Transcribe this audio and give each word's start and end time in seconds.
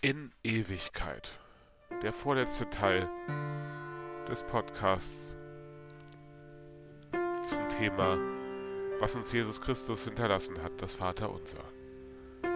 In 0.00 0.30
Ewigkeit. 0.44 1.36
Der 2.04 2.12
vorletzte 2.12 2.70
Teil 2.70 3.10
des 4.28 4.44
Podcasts 4.44 5.36
zum 7.48 7.68
Thema, 7.68 8.16
was 9.00 9.16
uns 9.16 9.32
Jesus 9.32 9.60
Christus 9.60 10.04
hinterlassen 10.04 10.62
hat, 10.62 10.80
das 10.80 10.94
Vaterunser. 10.94 11.64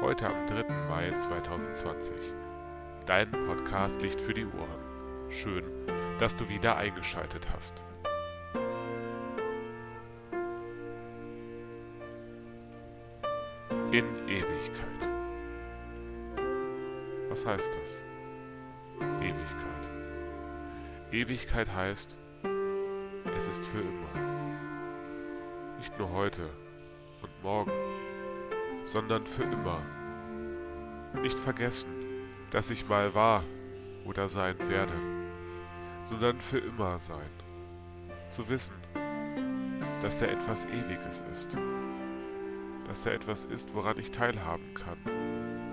Heute 0.03 0.29
am 0.29 0.47
3. 0.47 0.63
Mai 0.89 1.11
2020. 1.19 2.15
Dein 3.07 3.33
Podcast 3.33 4.01
Licht 4.03 4.21
für 4.21 4.35
die 4.35 4.47
Ohren. 4.47 5.29
Schön, 5.29 5.65
dass 6.21 6.37
du 6.37 6.49
wieder 6.49 6.77
eingeschaltet 6.77 7.49
hast. 7.53 7.83
In 13.91 14.29
Ewigkeit. 14.29 15.12
Was 17.33 17.47
heißt 17.47 17.71
das? 17.81 18.05
Ewigkeit. 19.23 19.89
Ewigkeit 21.13 21.75
heißt, 21.75 22.15
es 23.35 23.49
ist 23.49 23.65
für 23.65 23.81
immer. 23.81 24.29
Nicht 25.79 25.99
nur 25.99 26.13
heute 26.13 26.51
und 27.23 27.43
morgen, 27.43 27.73
sondern 28.85 29.25
für 29.25 29.45
immer. 29.45 29.81
Nicht 31.23 31.39
vergessen, 31.39 31.89
dass 32.51 32.71
ich 32.71 32.87
mal 32.87 33.15
war 33.15 33.45
oder 34.05 34.29
sein 34.29 34.57
werde, 34.69 34.93
sondern 36.05 36.39
für 36.39 36.59
immer 36.59 36.99
sein. 36.99 37.31
Zu 38.29 38.47
wissen, 38.51 38.75
dass 40.03 40.19
da 40.19 40.27
etwas 40.27 40.67
Ewiges 40.67 41.25
ist. 41.33 41.57
Dass 42.87 43.01
da 43.03 43.11
etwas 43.11 43.47
ist, 43.47 43.75
woran 43.75 43.99
ich 43.99 44.11
teilhaben 44.11 44.75
kann. 44.75 44.99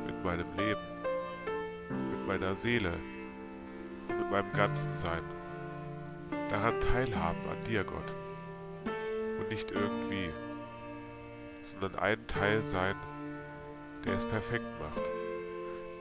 Mit 0.06 0.24
meinem 0.24 0.48
Leben. 0.56 0.99
Meiner 2.30 2.54
Seele. 2.54 2.94
Mit 4.08 4.30
meinem 4.30 4.54
ganzen 4.54 4.94
Sein. 4.94 5.24
Daran 6.50 6.80
teilhaben 6.80 7.42
an 7.50 7.60
dir, 7.68 7.84
Gott. 7.84 8.16
Und 9.40 9.50
nicht 9.50 9.72
irgendwie, 9.72 10.30
sondern 11.64 11.96
ein 11.96 12.28
Teil 12.28 12.62
sein, 12.62 12.96
der 14.06 14.14
es 14.14 14.26
perfekt 14.26 14.68
macht. 14.80 15.10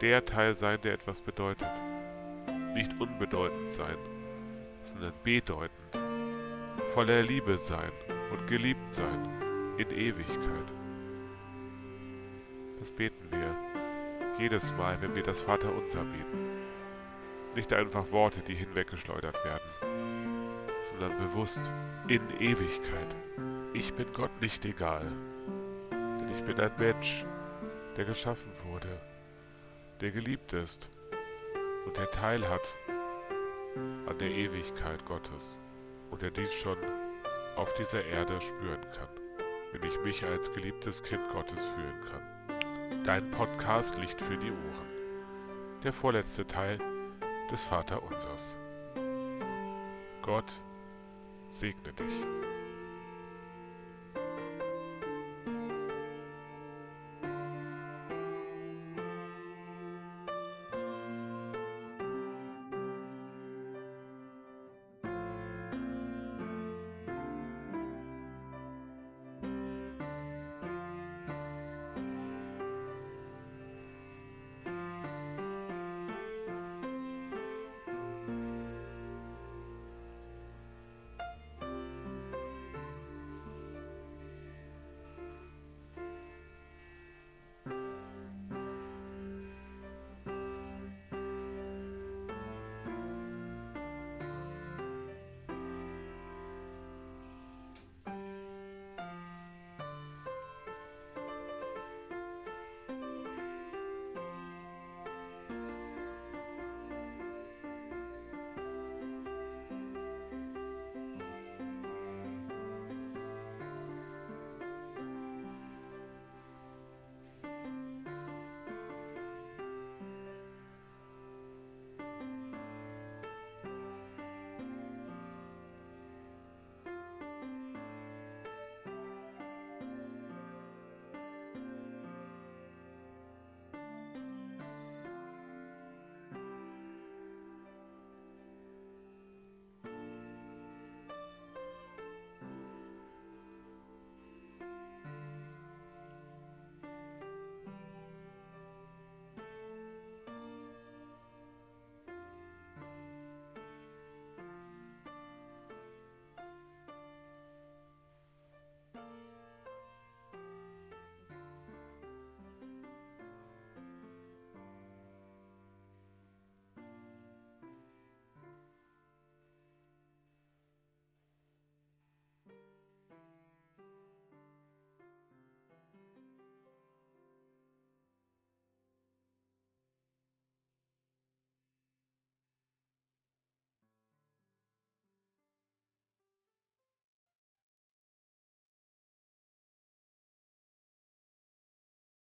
Der 0.02 0.22
Teil 0.26 0.54
sein, 0.54 0.78
der 0.82 0.92
etwas 0.92 1.22
bedeutet. 1.22 1.72
Nicht 2.74 3.00
unbedeutend 3.00 3.70
sein, 3.70 3.96
sondern 4.82 5.14
bedeutend. 5.24 5.98
Voller 6.88 7.22
Liebe 7.22 7.56
sein 7.56 7.92
und 8.30 8.46
geliebt 8.46 8.92
sein 8.92 9.30
in 9.78 9.90
Ewigkeit. 9.90 10.72
Das 12.78 12.90
beten 12.90 13.28
wir 13.30 13.77
jedes 14.38 14.72
Mal, 14.74 15.00
wenn 15.00 15.14
wir 15.14 15.22
das 15.22 15.40
Vaterunser 15.40 16.04
beten. 16.04 16.48
Nicht 17.54 17.72
einfach 17.72 18.10
Worte, 18.12 18.40
die 18.40 18.54
hinweggeschleudert 18.54 19.44
werden, 19.44 19.68
sondern 20.84 21.18
bewusst 21.18 21.60
in 22.06 22.22
Ewigkeit. 22.40 23.16
Ich 23.74 23.92
bin 23.94 24.12
Gott 24.12 24.30
nicht 24.40 24.64
egal, 24.64 25.06
denn 25.90 26.28
ich 26.30 26.42
bin 26.44 26.58
ein 26.60 26.72
Mensch, 26.78 27.24
der 27.96 28.04
geschaffen 28.04 28.52
wurde, 28.64 29.00
der 30.00 30.12
geliebt 30.12 30.52
ist 30.52 30.88
und 31.84 31.96
der 31.96 32.10
Teil 32.10 32.48
hat 32.48 32.74
an 34.06 34.18
der 34.18 34.30
Ewigkeit 34.30 35.04
Gottes 35.04 35.58
und 36.10 36.22
der 36.22 36.30
dies 36.30 36.54
schon 36.54 36.78
auf 37.56 37.74
dieser 37.74 38.04
Erde 38.04 38.40
spüren 38.40 38.80
kann, 38.96 39.08
wenn 39.72 39.82
ich 39.82 39.98
mich 40.00 40.24
als 40.24 40.52
geliebtes 40.52 41.02
Kind 41.02 41.28
Gottes 41.32 41.64
fühlen 41.66 42.00
kann. 42.08 42.37
Dein 43.04 43.30
Podcast 43.30 43.96
Licht 43.98 44.20
für 44.20 44.36
die 44.36 44.50
Ohren. 44.50 44.88
Der 45.82 45.92
vorletzte 45.92 46.46
Teil 46.46 46.78
des 47.50 47.62
Vaterunsers. 47.62 48.56
Gott 50.22 50.60
segne 51.48 51.92
dich. 51.92 52.14